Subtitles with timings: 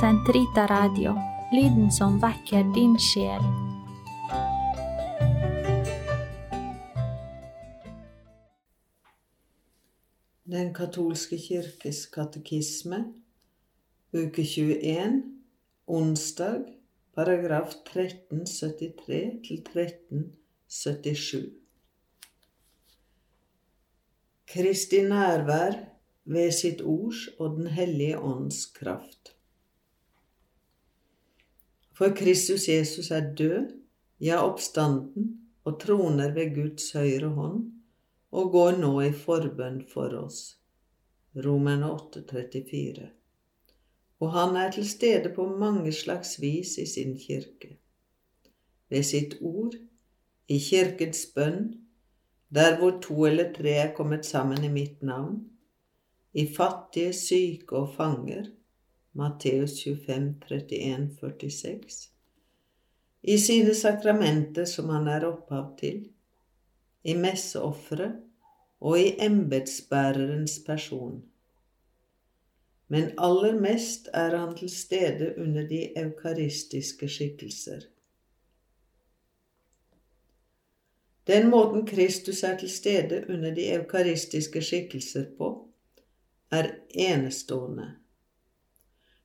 [0.00, 1.12] Sentrita Radio,
[1.52, 3.44] lyden som vekker din sjel.
[10.50, 13.04] Den katolske kirkes katekisme,
[14.10, 15.22] uke 21,
[15.86, 16.66] onsdag,
[17.14, 21.54] paragraf 1373 til 1377.
[24.50, 25.78] Kristi nærvær
[26.24, 29.34] ved sitt ords og Den hellige ånds kraft.
[31.94, 33.70] For Kristus Jesus er død,
[34.20, 37.60] ja, oppstanden, og troner ved Guds høyre hånd,
[38.34, 40.56] og går nå i forbønn for oss.
[41.44, 43.06] Romerne 8,34.
[44.20, 47.76] Og han er til stede på mange slags vis i sin kirke.
[48.90, 49.74] Ved sitt ord,
[50.48, 51.72] i kirkens bønn,
[52.54, 55.44] der hvor to eller tre er kommet sammen i mitt navn,
[56.34, 58.50] i fattige, syke og fanger,
[59.14, 62.08] Matteus 25, 31, 46,
[63.22, 66.00] i sine sakramenter som han er opphav til,
[67.04, 68.18] i messeofferet
[68.80, 71.22] og i embetsbærerens person.
[72.88, 77.86] Men aller mest er han til stede under de eukaristiske skikkelser.
[81.26, 85.68] Den måten Kristus er til stede under de eukaristiske skikkelser på,
[86.50, 87.94] er enestående.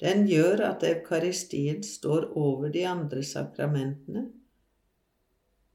[0.00, 4.30] Den gjør at eukaristien står over de andre sakramentene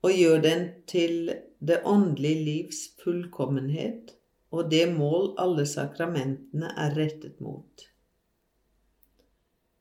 [0.05, 1.33] og gjør den til
[1.65, 4.15] det åndelige livs fullkommenhet
[4.53, 7.85] og det mål alle sakramentene er rettet mot.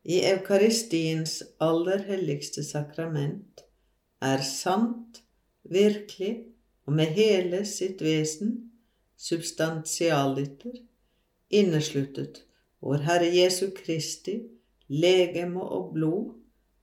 [0.05, 3.65] I eukaristiens aller helligste sakrament
[4.21, 5.23] er sant
[5.63, 6.33] virkelig
[6.85, 8.57] og med hele sitt vesen,
[9.17, 10.75] substantialiter,
[11.49, 12.43] innesluttet
[12.85, 14.37] vår Herre Jesu Kristi,
[14.93, 16.35] legeme og blod,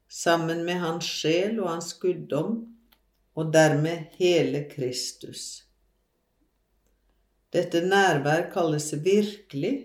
[0.10, 2.56] sammen med Hans sjel og Hans guddom,
[3.38, 5.64] og dermed hele Kristus.
[7.54, 9.76] Dette nærvær kalles virkelig,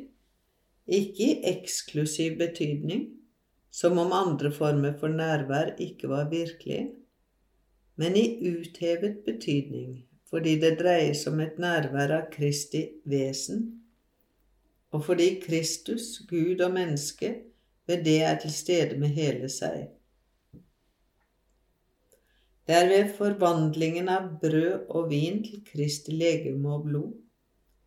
[0.86, 3.06] ikke i eksklusiv betydning,
[3.70, 6.90] som om andre former for nærvær ikke var virkelige,
[7.96, 13.66] men i uthevet betydning, fordi det dreier seg om et nærvær av Kristi vesen,
[14.96, 17.34] og fordi Kristus, Gud og menneske,
[17.86, 19.90] ved det er til stede med hele seg.
[22.66, 27.12] Det er ved forvandlingen av brød og vin til Kristi legeme og blod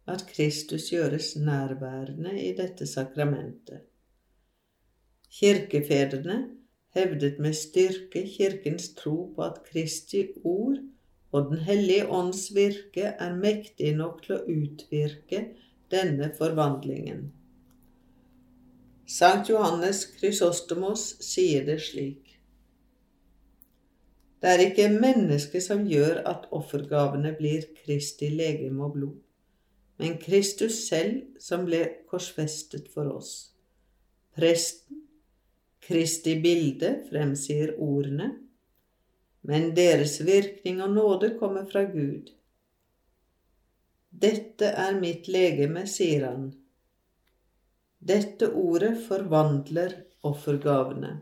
[0.10, 3.82] at Kristus gjøres nærværende i dette sakramentet.
[5.40, 6.38] Kirkefedrene
[6.96, 10.80] hevdet med styrke Kirkens tro på at Kristi ord
[11.32, 15.44] og Den hellige ånds virke er mektig nok til å utvirke
[15.92, 17.30] denne forvandlingen.
[19.10, 22.36] Sankt Johannes Krysostomos sier det slik.
[24.40, 29.18] Det er ikke mennesket som gjør at offergavene blir Kristi legeme og blod,
[30.00, 33.34] men Kristus selv som ble korsfestet for oss.
[34.38, 35.02] Presten
[35.84, 38.30] Kristi bilde fremsier ordene,
[39.42, 42.30] men deres virkning og nåde kommer fra Gud.
[44.20, 46.50] Dette er mitt legeme, sier han.
[48.00, 49.96] Dette ordet forvandler
[50.28, 51.14] offergavene.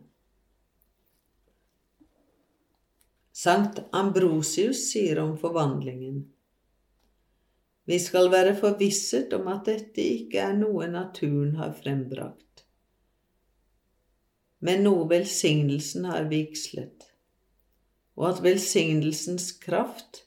[3.38, 6.24] Sankt Ambrosius sier om forvandlingen.
[7.88, 12.48] Vi skal være forvisset om at dette ikke er noe naturen har frembrakt
[14.60, 17.06] men noe velsignelsen har vigslet,
[18.18, 20.24] og at velsignelsens kraft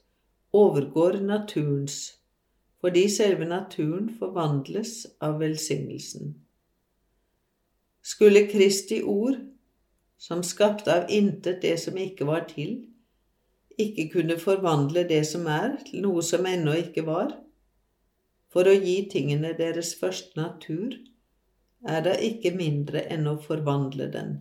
[0.55, 2.20] overgår naturens,
[2.81, 6.33] fordi selve naturen forvandles av velsignelsen.
[8.01, 9.37] Skulle Kristi ord,
[10.17, 12.79] som skapte av intet det som ikke var til,
[13.77, 17.35] ikke kunne forvandle det som er, til noe som ennå ikke var,
[18.51, 20.97] for å gi tingene deres første natur,
[21.87, 24.35] er da ikke mindre enn å forvandle den.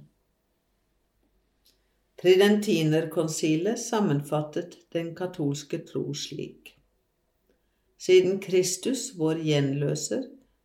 [2.20, 6.79] Tridentinerkonsilet sammenfattet den katolske tro slik.
[8.00, 10.24] Siden Kristus, vår gjenløser,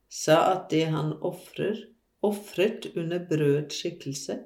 [0.09, 1.81] sa at det han ofrer,
[2.23, 4.39] ofret under brøds skikkelse,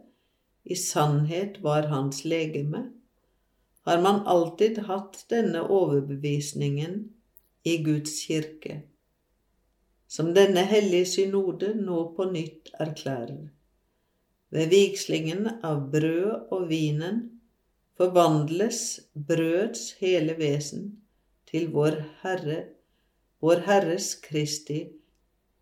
[0.66, 2.88] i sannhet var hans legeme,
[3.88, 7.02] har man alltid hatt denne overbevisningen
[7.66, 8.82] i Guds kirke
[10.10, 13.50] som denne hellige synode nå på nytt erklærer.
[14.50, 17.20] Ved vigslingen av brød og vinen
[18.00, 18.82] forvandles
[19.14, 20.88] brøds hele vesen
[21.52, 22.64] til vår Herre,
[23.40, 24.80] vår Herres Kristi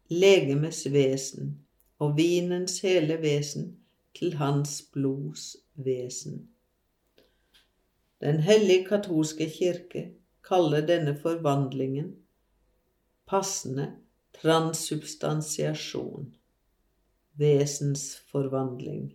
[0.09, 1.57] legemes vesen,
[1.99, 3.77] og vinens hele vesen
[4.17, 6.47] til hans blods vesen.
[8.21, 10.07] Den hellige katolske kirke
[10.47, 12.15] kaller denne forvandlingen
[13.27, 13.91] passende
[14.41, 16.35] transubstansiasjon,
[17.37, 19.13] vesensforvandling.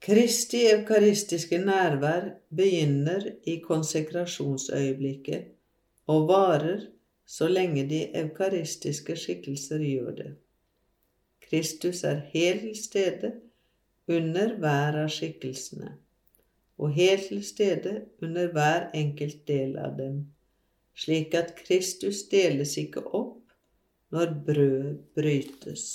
[0.00, 5.44] Kristi eukaristiske nærvær begynner i konsekrasjonsøyeblikket
[6.10, 6.86] og varer
[7.30, 10.30] så lenge de eukaristiske skikkelser gjør det.
[11.46, 13.32] Kristus er helt til stede
[14.10, 15.92] under hver av skikkelsene,
[16.78, 20.24] og helt til stede under hver enkelt del av dem,
[20.98, 23.54] slik at Kristus deles ikke opp
[24.10, 25.86] når brød brytes.